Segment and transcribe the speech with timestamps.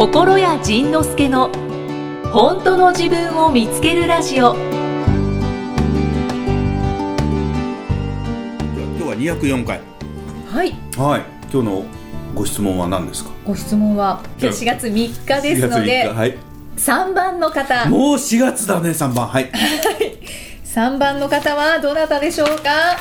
[0.00, 1.50] 心谷仁之助の
[2.32, 4.54] 本当の自分を見つけるラジオ。
[4.54, 4.64] 今
[8.96, 9.80] 日は204回。
[10.48, 10.70] はい。
[10.96, 11.22] はい。
[11.52, 11.84] 今日の
[12.34, 13.30] ご質問は何ですか？
[13.44, 14.64] ご質問は今日。
[14.64, 14.92] 4月3
[15.36, 16.38] 日ですの4で月3日はい。
[16.78, 17.88] 3番の方。
[17.90, 19.26] もう4月だね3番。
[19.28, 19.50] はい。
[20.64, 22.96] 3番の方はどなたでしょうか？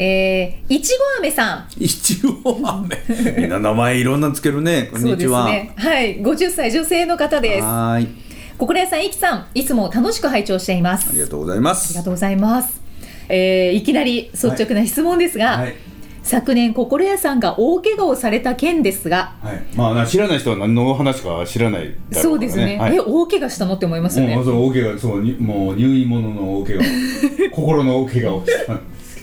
[0.00, 1.82] えー、いちご飴さん。
[1.82, 2.88] いちご飴
[3.36, 4.88] みんな名前いろんなつけるね。
[4.92, 7.64] こんそうですにちは、ねはい50歳女性の方です。
[7.64, 8.08] はーい。
[8.58, 9.46] 心屋さんいきさん。
[9.54, 11.08] いつも楽しく拝聴しています。
[11.10, 11.90] ありがとうございます。
[11.90, 12.80] ありがとうございます。
[13.28, 15.74] えーいきなり率直な質問ですが、はい、
[16.22, 22.94] 昨年心屋さんが大怪我をされた件ですが、はい、まあな知らない人は何の話か知らないだろうからそうですね、はい。
[22.94, 26.84] え大怪我したのって思いますよね、もうその大怪我そうにもう入院ものの大怪我。
[27.50, 28.44] 心の大怪我を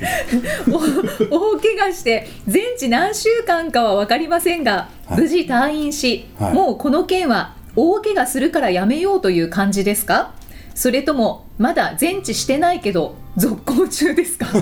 [1.30, 5.22] 大怪我して全治何週間かは分かりませんが、はい。
[5.22, 6.53] 無事退院し、はい。
[6.53, 10.30] もうこの件は大怪我するからやめようという感じですか？
[10.73, 14.45] それともまだ全治してないけど続行中ですか？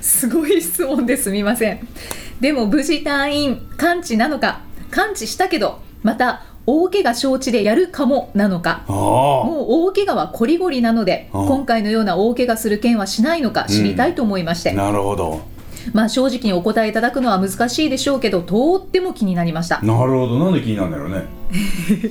[0.00, 1.86] すごい質問ですみません。
[2.40, 4.60] でも無事退院完治なのか
[4.90, 8.84] 完治したけどまた大怪我承知でやるかもなのか。
[8.88, 15.40] もう大怪我はこりごりなので、今回のような大怪我する件はしないのか知りたいと思いまして、なるほど。
[15.92, 19.82] まあ正直にお答えいただくのは難しいでしょうけど、とっても気になりました。
[19.82, 20.38] なるほど。
[20.38, 21.24] なんで気になるんだろうね。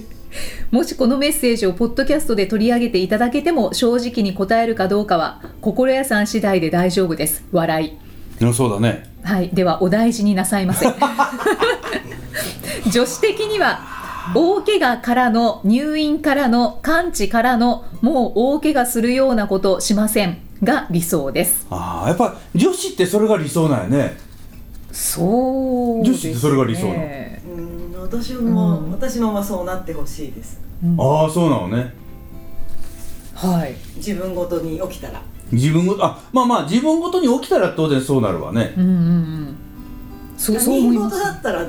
[0.71, 7.43] もしこのメッセージをポッドキャストで取り上げていただけても、正直に答えるかどうかは、心屋さん次第で大丈夫です。
[7.52, 7.97] 笑い。
[8.53, 9.11] そうだね。
[9.23, 10.88] はい、ではお大事になさいませ。
[12.89, 14.00] 女子的には
[14.36, 21.66] 大怪我からの入院からの完治からのもう大怪我するようなことしませんが理想です。
[21.69, 24.17] ああやっぱ女子ってそれが理想なんやね
[24.92, 26.14] そうです、ね。
[26.14, 26.99] 女子ってそれが理想なの？
[27.55, 30.59] うん私も、うん私もまあそうなってほしいです
[30.98, 31.93] ああそうなのね
[33.33, 33.76] はい。
[33.95, 35.21] 自分ごとに起きたら
[35.52, 39.55] 自分ごとあまあまあ自分ごとに起きたら当然そうなるわねうんうんうん。
[40.38, 41.17] そうそう思い他人ます。
[41.17, 41.67] 事だったらあん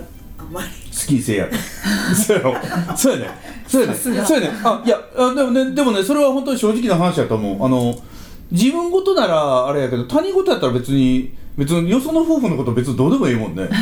[0.52, 1.56] まり好きにせえやと。
[2.14, 2.54] そうやろ
[2.96, 3.30] そうやね。
[3.66, 3.94] そうやね。
[3.94, 4.50] そうやね。
[4.62, 7.64] あいやあでもねでもねそれは本当に正直な話やと思う。
[7.64, 7.94] あの
[8.50, 13.68] 自分ごとならあれやけど他人事やったら別に別によその夫婦のこと別にどうでもいいもんね。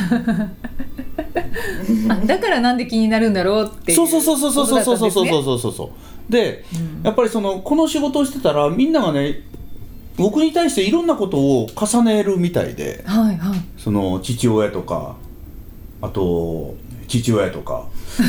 [2.09, 5.25] あだからなんで気になるんだろうってそうそうそうそうそうそうそうそうそう。
[5.25, 5.43] う。
[5.43, 5.85] そうそうそ
[6.29, 6.65] うで、
[7.03, 9.43] やっぱりそのこの仕事をしてたらみんながね
[10.17, 13.03] 僕に対していろんなことを重ねるみたいで。
[13.05, 13.61] はいはい。
[13.77, 15.17] その父親とか
[16.03, 16.77] あと
[17.11, 17.85] 父親とか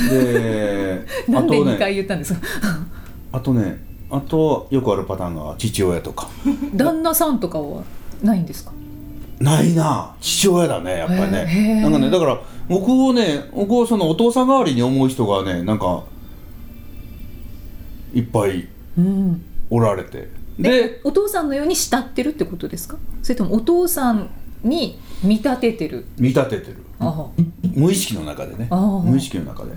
[0.10, 2.40] であ なんでと2回ね言ったんですか？
[3.32, 6.28] あとねあとよくあるパターンが父親とか
[6.76, 7.84] 旦那さんとかは
[8.22, 8.72] ないんですか？
[9.40, 12.40] ないな父親だねやっぱりへねーなんかねだから
[12.70, 16.04] 僕をね僕をそのお父さん代わりに思う人がねなんか
[18.14, 19.42] いっぱいうん。
[19.70, 22.98] おられてででお父さんのように慕ってるってことですか？
[23.24, 24.30] それともお父さん
[24.64, 26.06] に見立ててる。
[26.18, 26.78] 見立ててる。
[27.00, 27.28] あ
[27.76, 28.68] 無意識の中でね。
[29.04, 29.72] 無意識の中で。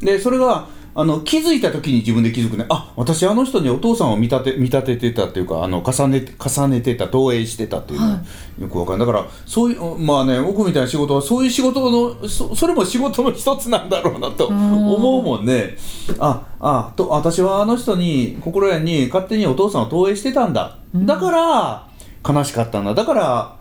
[0.00, 2.64] でそれがあの気づいた時に自分で気づくね。
[2.70, 8.12] あ私あの人にお父さんを見立て見立ててたっていうかあの重ねて重ねてた投影してたっていうの
[8.60, 15.76] よくわかるだからそういうまあね僕みたいな仕事はそういう仕事のそそれも仕事の一つなんだろうなと思うもんね。
[16.18, 20.78] ああと私はあの人に心屋に勝手にお父さんを投影してたんだ。
[20.94, 21.88] だから
[22.26, 22.94] 悲しかったんだ。
[22.94, 23.55] だから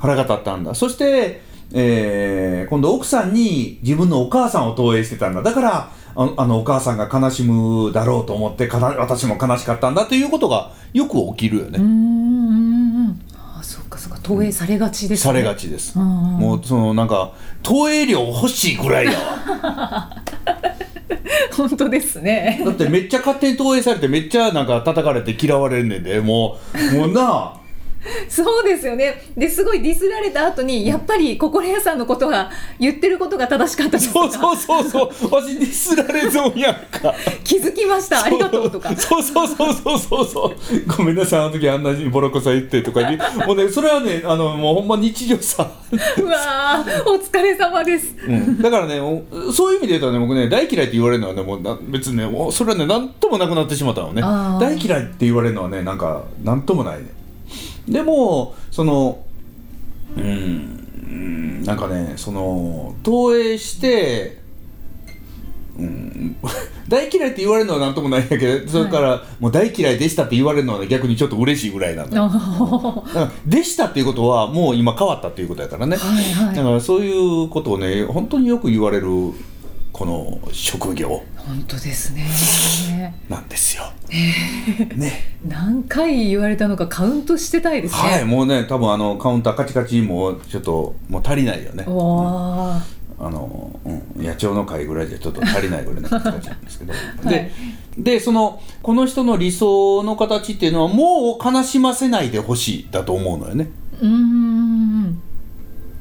[0.00, 0.74] 腹が立ったんだ。
[0.74, 5.42] そして、えー今度奥さんに自分のお母さんを投影してたんだ。
[5.42, 10.06] だからああのお母さんが悲しむだろうと思ってかな私も悲しかったんだ。
[10.06, 13.20] ということがよく起きるよね、うん。
[13.34, 14.18] あそっかそっか。
[14.22, 15.32] 投影されがちです、ね。
[15.32, 20.16] されがちです、もうそのなんか投影量欲しいぐらいやわ。
[21.56, 22.62] 本当ですね。
[22.64, 26.20] だってめっちゃ勝手に投影されてめっちゃなんか叩かれて嫌われんねんで。
[26.20, 26.58] も
[26.94, 27.22] うもうな
[27.56, 27.59] あ
[28.28, 29.22] そうですよね。
[29.36, 35.28] ですごいディスられた後にやっぱり心屋さんのことが言ってることが正しかったですそうそうそうそう。
[35.34, 37.14] わしディスられ損やんか。
[37.44, 38.24] 気づきました。
[38.24, 38.94] ありがとうとか。
[38.96, 40.26] そうそうそうそうそう。
[40.30, 43.00] そうごめんなさいあの時あんなにボロコさ言ってとか
[43.46, 48.14] もうねそれはねあのもうほんま日常さ、うわーお疲れ様です。
[48.26, 49.00] うん、だからね
[49.52, 54.22] そういう意味で言うとね僕ね大嫌いって言われるのはねもうな別にねそれはね何ともなくなってしまったのね。
[54.22, 57.19] 大嫌いって言われるのはねなんか何ともないね
[57.90, 59.24] でもその
[60.16, 60.24] うん。
[60.24, 61.62] うん。
[61.64, 64.40] なんかねその投影して
[65.80, 66.36] うん、
[66.88, 76.54] 大嫌いって言われるのはなんともないんだけどそれから、もう大嫌いでしたって言われるのは、ね、逆にちょっと嬉しいぐらいな んだだからでしたっていうことはもう今変わったっていうことやからね、はいはい。
[76.54, 79.06] だからそういうことをね本当によく言われる
[80.00, 81.22] この職業。
[81.36, 83.14] 本当ですね。
[83.28, 83.82] なんですよ。
[84.96, 85.36] ね。
[85.46, 88.10] 何回言われたのかカウントしてたいですね。
[88.10, 91.84] はいもうね多分あのカウンターカチカチもうちょっともう足りないよね。
[91.86, 92.80] おー。
[93.18, 97.28] あの、うん、野鳥の会ぐらいじゃちょっと足りないぐらいのカチカチなんですけど、はい。
[97.28, 97.50] で
[97.98, 103.68] でそのこの人の理想の形っていうのはもう悲しませないでほしいだと思うのよね。
[104.00, 105.20] うーん。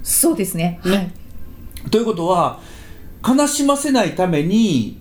[0.03, 0.79] そうですね。
[0.83, 1.11] はい。
[1.89, 2.61] ということは
[3.27, 4.99] 悲しませないために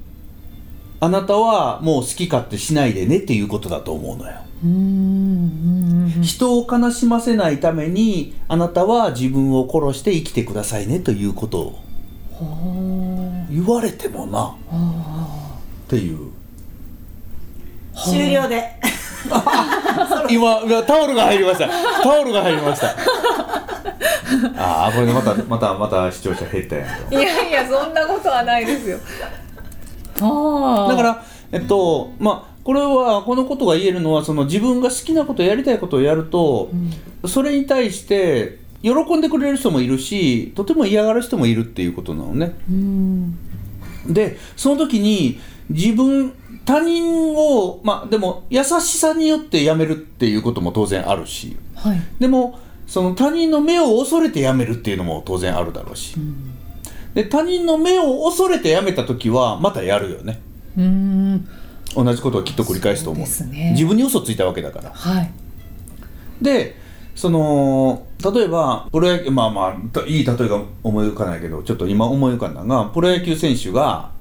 [1.00, 4.36] あなたはもう好き勝手しないでねっていうことだと思うのよ。
[4.64, 6.22] うーんうんうん。
[6.22, 11.78] 人を悲しませないためにあなたは自分を殺して生きてくださいねということを
[12.40, 14.48] は言われてもな。
[14.48, 16.30] っていう。
[17.94, 18.78] 終了で。
[20.30, 21.68] 今今タオルが入りました。
[22.02, 22.96] タオルが入りました
[24.56, 28.98] ああこれでまたまたまた視聴者減ったやんあいやいやそんなことはないですよ。
[30.20, 30.88] はあ。
[30.90, 36.68] だからえっとまあこれはこのことが言えるのはその自分が好きなことやりたいことをやると、
[37.26, 42.54] それに対して喜んでくれる人もいるしとても嫌がる人もいるっていうことなのね。
[42.68, 43.38] うん。
[44.06, 45.40] でその時に
[45.70, 46.34] 自分
[46.66, 51.56] 他人をまあでも優しさによってやめるっていうことも当然あるし。
[51.74, 52.00] はい。
[52.20, 52.58] でも
[52.88, 56.16] その他人の目を恐れてやめるっていうのも当然あるだろうし、
[57.14, 60.40] で他人の目を恐れてやめた時はまたやるよね。
[60.76, 61.48] うーん
[61.94, 63.46] 同じことをきっと繰り返すと思う。
[63.52, 63.72] ね。
[63.72, 64.90] 自分に嘘ついたわけだから。
[64.90, 65.30] はい。
[66.42, 66.76] で
[67.14, 74.12] その例えばプロ野球まあまあいい例えが思い浮かないけどちょっと今思い浮かんだのがプロ野球選手が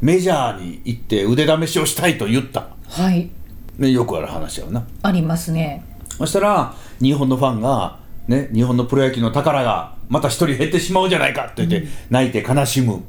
[0.00, 3.30] メジャーに行って腕試しをしたいと言った、はい。
[3.76, 4.86] ね、よくある話やよな。
[5.02, 5.84] ありますね。
[6.08, 13.02] そしたら日本のファンが、ね、日本のプロ野球の宝がまた一人減ってしまうんじゃないかって言って泣いて悲しむ、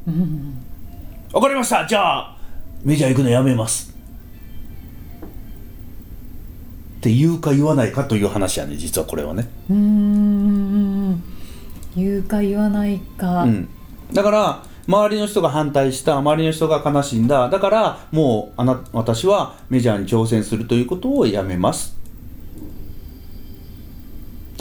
[1.34, 1.86] わかりました。
[1.88, 2.38] じゃあ
[2.84, 3.92] メジャー行くのやめます。
[6.98, 9.50] って言うか言わないかという話やね実はこれはね。
[9.70, 11.24] うーん。
[11.96, 13.70] 言うか言わないか、うん、
[14.14, 17.50] だから周りの人が反対した周りの人が悲しんだ。
[17.50, 22.01] だからもうあな私はメジャーに挑戦するということをやめます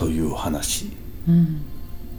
[0.00, 0.90] という話。
[1.28, 1.62] うん。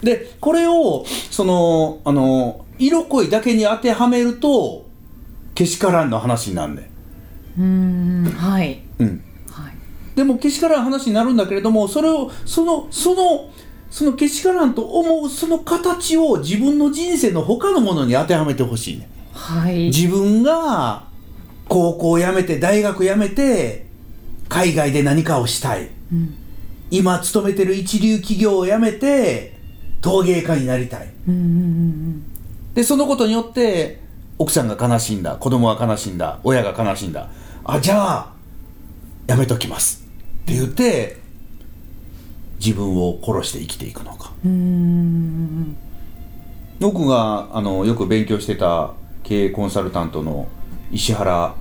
[0.04, 4.86] でこれをそのあの色恋だけに当てはめると
[5.54, 6.90] けしからんの話になんね
[7.58, 8.82] うーんはい。
[8.98, 9.72] ん、うん、はい。
[10.14, 13.50] でもけしからん話になるんだけれどもそれをそのその
[13.90, 19.86] そのけしからんと思うその形を自分の人生の他のものに当てはめてほしいねはい。
[19.86, 21.08] 自分が
[21.68, 23.86] 高校辞めて大学辞めて
[24.48, 25.90] 海外で何かをしたい。
[26.12, 26.38] うん
[26.92, 29.56] 今勤めてる一流企業を辞めて
[30.02, 31.10] 陶芸家になりたい。
[31.26, 32.24] うんうん
[32.74, 34.00] でそのことによって
[34.38, 37.30] 奥さんが悲しんだ子供が悲しんだ親が悲しんだ。
[37.64, 38.32] あじゃあ
[39.26, 40.04] やめときます。
[40.42, 41.16] って言って
[42.58, 44.32] 自分を殺して生きていくのか。
[44.44, 45.76] うんうん
[46.78, 48.92] 僕があのよく勉強してた
[49.22, 50.48] 経営コンサルタントの
[50.90, 51.54] 石原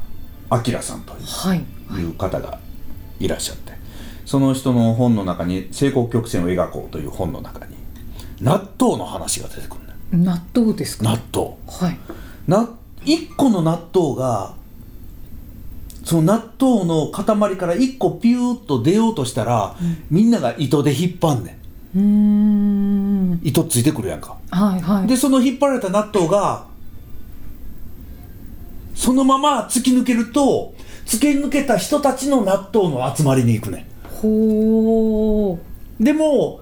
[0.52, 1.14] 明さんと
[1.96, 2.60] いう方が
[3.20, 3.81] いらっしゃって
[4.26, 7.76] その人の本の中に「成功曲線を描こう」という本の中に
[8.42, 10.36] 納豆の話が出てくるんだよ。
[10.36, 11.04] 納豆ですか？
[11.04, 11.50] 納豆。
[11.68, 11.98] はい。
[12.48, 12.70] な
[13.06, 14.54] 1個の納豆が
[16.04, 17.26] その納豆の塊
[17.58, 19.76] から1個ピューッと出ようとしたら、
[20.10, 21.60] みんなが糸で引っ張んね
[21.96, 23.32] うーん。
[23.34, 24.38] ん糸ついてくるやんか。
[24.50, 25.08] はいはい。
[25.08, 26.66] でその引っ張られた納豆が
[28.96, 30.74] そのまま突き抜けると
[31.06, 33.88] 突き抜けた人たちの納豆の集まりに行くね
[34.22, 35.60] ほ
[36.00, 36.62] うんでも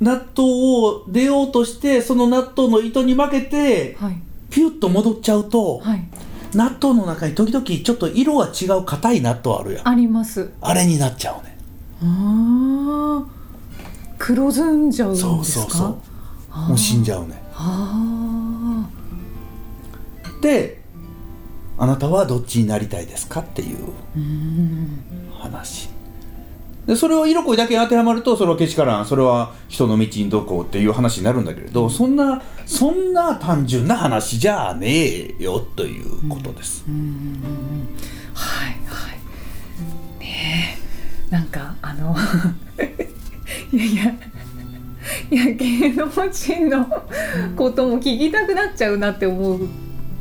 [0.00, 4.20] 納豆を出ようとしてその納豆の糸に負けてはい。
[4.50, 6.04] ピュッと戻っちゃうと、はい。
[6.54, 9.88] 納豆の中に時々ちょっと色が違う硬い納豆あるやん。
[9.88, 10.52] あります。
[10.60, 11.56] あれになっちゃうね。
[12.02, 13.30] ああ
[14.16, 15.30] 黒ずんじゃうんですか？
[15.30, 16.68] そうそうそう。
[16.68, 17.42] もう死んじゃうね。
[17.56, 18.88] あ
[20.40, 20.82] で
[21.76, 23.78] あなたはどっちになりたいですかっていう
[25.32, 25.88] 話
[26.86, 36.84] でそれを色恋だけに当てはまるとそれはけしからんそれは人の道にどこうっていう話になるんだけれどそんなそんな単純な話じゃねえよということです、
[38.34, 39.12] はいは
[40.20, 40.20] い。
[40.20, 40.78] ね
[41.30, 41.32] え。
[41.32, 42.14] なんかあの
[43.72, 44.04] いやいや
[45.30, 46.86] いや芸能人の
[47.56, 49.68] ことも聞きたくなっちゃうなって思う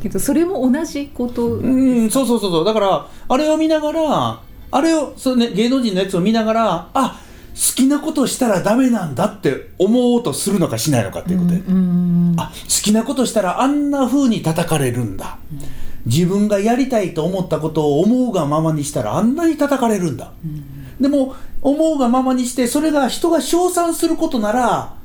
[0.01, 2.65] けどそれも同じこと、うんそうそうそうそう。
[2.65, 4.41] だからあれを見ながら
[4.75, 7.19] あれをそう、ね、芸能人のやつを見ながらあ
[7.53, 15.37] 好きなことしたらダメなんだって思おうとするのかしないのかっていうことで、うんあ好きなことしたらあんな風に叩かれるんだ、
[16.07, 20.31] 自分がやりたいと思ったことを思うがままにしたらあんなに叩かれるんだ、
[20.99, 24.95] でも思うがままにしてそれが人が称賛することなら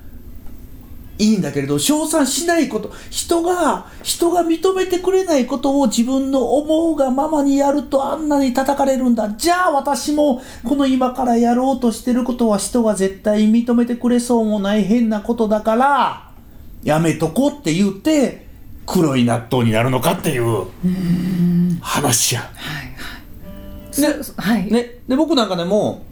[1.19, 9.29] いいんだけれど称賛しないこと人が人が認めてくれないことを自分の思うがままにやるとあんなに叩かれるんだ。
[9.31, 16.31] じゃあ私もこの今からやろうとしてることは人が絶対認めてくれそうもない変なことだから
[16.85, 18.47] やめとこうって言って
[18.87, 20.67] 黒い納豆になるのかっていう
[21.81, 22.43] 話や。
[23.99, 24.15] ね。
[24.37, 26.05] はい、ね、で僕なんかでも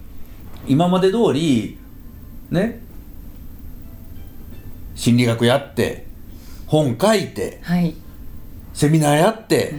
[0.67, 1.79] 今まで通り
[2.51, 2.86] ね
[4.97, 6.07] 心理学やって
[6.67, 7.95] 本書いてはい。
[8.75, 9.73] セミナーやって、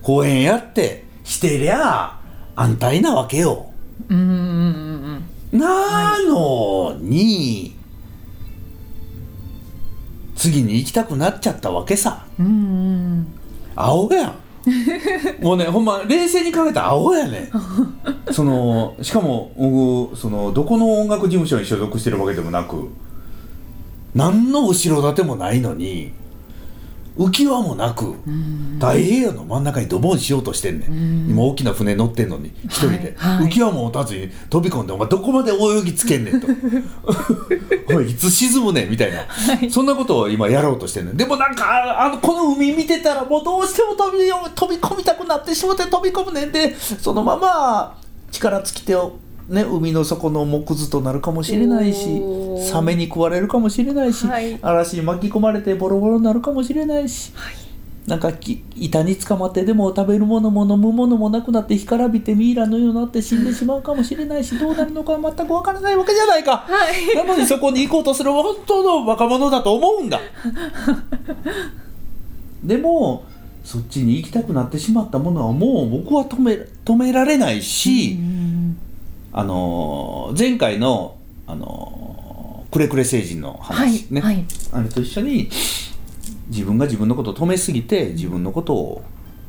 [0.00, 2.18] 講演やってしてりゃ
[2.56, 3.70] 安泰なわけよ。
[4.08, 7.76] うんうんうんうんなのに、
[10.36, 12.24] 次に行きたくなっちゃったわけさ。
[12.38, 13.26] うんうん
[13.74, 14.34] 青やん。
[15.42, 17.50] もうねほんま冷静に考えたら青やね
[18.30, 22.90] そのしかも僕そのどこの音楽事務所に所属してるわけでもなく
[24.14, 26.12] 何の後ろ盾もないのに
[27.18, 28.14] 浮き輪もなく
[28.78, 31.30] 太平洋の真ん中にドボンしようとしてんねん。
[31.30, 33.46] 今大きな船乗ってんのに一人で、はいはい。
[33.46, 36.46] 浮き輪も持たずに飛び込んでお前どこまで泳ぎつけんねんと。
[37.94, 39.26] おいいつ沈むねんみたいな、
[39.70, 41.16] そんなことを今やろうとしてんねん。
[41.16, 47.98] でもなんかああのこの海見てたらもうどうしても飛びよ飛び込みたくなってしまって飛び込むねんでそのまま
[48.30, 48.94] 力尽きて
[49.50, 52.22] ね、海の底の木図となるかもしれないし
[52.70, 54.56] サメに食われるかもしれないし、はい。
[54.62, 57.32] 嵐に巻き込まれてボロボロになるかもしれないし、
[58.06, 67.16] なんかき板に捕まってでも食べるものも飲むものもなくなって干からびてミイラのようになって死んでしまうかもしれないし どうなるのか全くわからないわけじゃないか、はい。
[67.16, 70.20] なのにそこに行こうとする本当の若者だと思うんだ。
[72.62, 73.24] でも
[73.64, 78.18] そっちに行きたくなってしまったものはもう僕は止め止められないし、
[79.32, 84.44] あのー前回の、あのーくれくれ星人の話ね、はいはい。
[84.72, 85.50] あれと一緒に
[86.48, 89.02] 自分が自分のことを止めすぎて自分のことを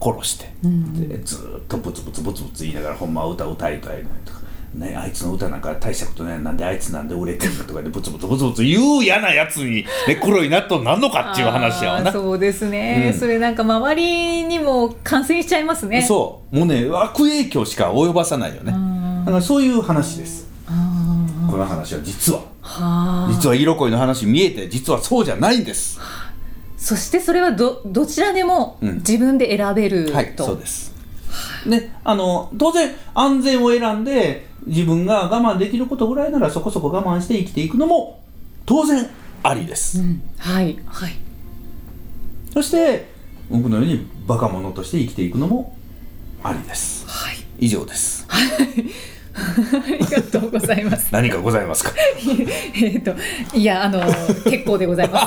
[0.03, 4.39] 殺して、でずーっとブツブツブツブツ言いながらほんまは歌歌いたいのにとか、
[4.73, 12.11] ね、あいつの歌なんか大したことないなんであいつなんで売れてんのとかでブツブツブツブツ言う嫌なやつに、ね、黒い納豆なんのかっていう話やわな。
[12.11, 13.19] そうですね、うん。
[13.19, 16.01] それなんか周りにも感染しちゃいますね。
[16.01, 16.55] そう。
[16.55, 18.71] もうね悪影響しか及ばさないよね。
[18.71, 18.90] ん
[19.25, 20.47] だからそういう話です。
[20.67, 22.41] あこの話は実は。
[23.29, 25.99] 実は色恋の話見えて実はそうじゃないんです。
[26.77, 28.95] そしてそれはどどちらでもうん。
[28.97, 30.93] 自分で選べると、はいそうです。
[31.65, 38.23] ねあの当然安全を選んで自分が我慢できることぐらいならそこそこ我慢して生きていくのも
[38.65, 39.09] 当然
[39.43, 40.21] ありです、うん。
[40.37, 41.17] はいはい。
[42.53, 43.09] そして
[43.49, 45.75] 僕のようにバカ者として生きていくのも
[46.43, 47.05] ありです。
[47.07, 47.37] はい。
[47.59, 48.27] 以上です
[49.33, 51.07] ありがとうございます。
[51.11, 51.91] 何かございますか？
[52.81, 53.13] えっと
[53.53, 54.01] いやあの
[54.49, 55.19] 結構でございま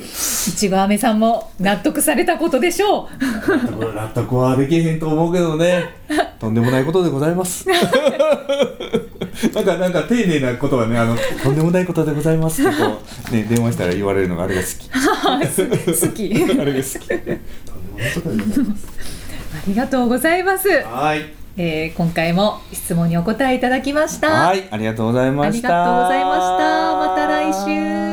[0.00, 0.50] す。
[0.50, 3.94] いちごあめさんも納得されたことでしょう。
[3.94, 5.96] 納得はできへんと思うけどね。
[6.38, 7.66] とんでもないことでございます。
[7.68, 12.98] なんかなんか丁寧なことはねあのとんでもないことでございますってこ
[13.30, 14.88] う、ね、電話したら言われるのがあれが好き。
[16.00, 16.32] 好き。
[16.60, 17.08] あれが好き。
[17.08, 17.24] とんで
[17.92, 18.86] もないことでございます。
[18.88, 18.91] あ
[19.66, 21.42] りがとうございます、はい。
[21.56, 24.46] えー今回も質問にお答えいただきました。
[24.48, 25.68] はいありがとうございました。
[25.68, 26.96] ありがとうございました。
[26.96, 28.12] また来週。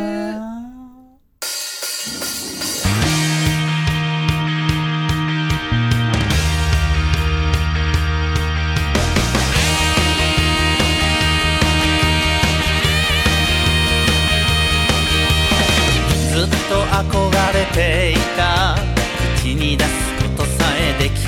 [16.39, 18.48] ずっと憧れていた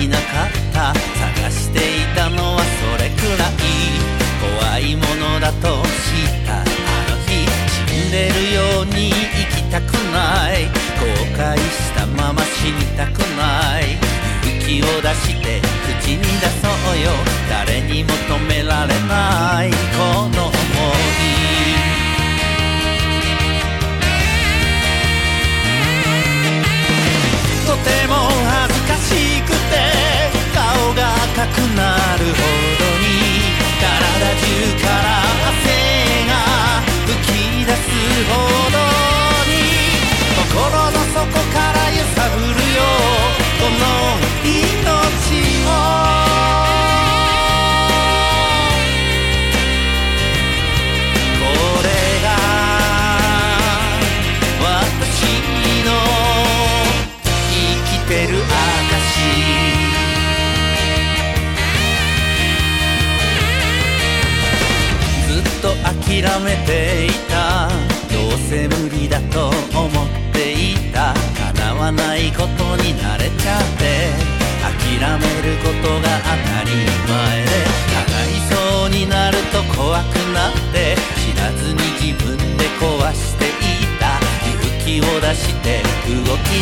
[0.02, 1.82] えできなかった探してい
[2.16, 3.54] たのはそれくらい
[4.42, 6.62] 怖いものだと知った。
[6.62, 10.66] あの日死んでるように生きたくない。
[10.66, 11.06] 後
[11.38, 13.98] 悔したまま死にたくない。
[14.44, 15.62] 勇気を出して
[16.02, 17.12] 口に出そうよ。
[17.50, 19.72] 誰にも止められない。
[19.72, 20.61] この
[31.34, 33.08] 高くなるほどに
[33.80, 34.44] 体中
[34.84, 35.64] から汗
[36.28, 36.32] が
[37.08, 37.76] 吹き出す
[38.28, 38.32] ほ
[38.70, 38.76] ど
[39.48, 39.56] に
[40.36, 40.52] 心
[40.92, 41.24] の底
[41.54, 42.71] から揺さぶる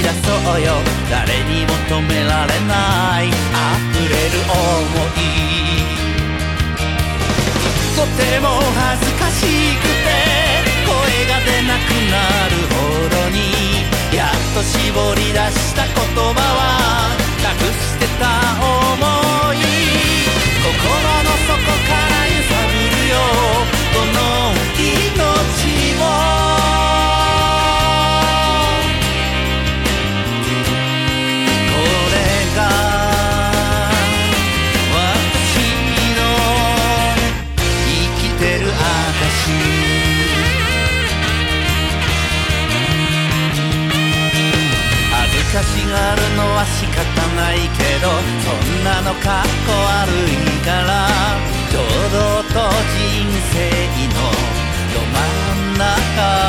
[0.09, 0.73] 動き出そうよ。
[1.09, 3.27] 誰にも止められない。
[3.27, 3.33] 溢
[4.09, 4.53] れる想
[5.15, 5.21] い。
[7.95, 9.43] とても恥ずかし
[9.75, 10.07] くて
[10.87, 10.93] 声
[11.27, 12.15] が出なくな
[12.49, 12.77] るほ
[13.09, 13.37] どに
[14.15, 16.59] やっと絞り出した言葉は
[17.43, 18.25] 隠してた
[18.55, 18.63] 想
[19.53, 19.57] い。
[20.63, 20.73] 心
[21.23, 23.13] の底から揺さぶるよ。
[23.93, 24.17] この
[24.79, 24.85] 命
[26.35, 26.38] を。
[47.39, 48.09] ないけど
[48.43, 51.07] そんなのかっこ悪いから
[51.71, 53.57] 堂々と人生
[53.97, 54.13] の
[54.93, 56.48] ど真ん中。